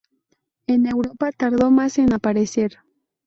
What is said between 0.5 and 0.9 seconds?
En